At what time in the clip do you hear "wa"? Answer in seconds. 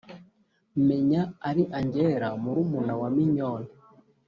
3.01-3.09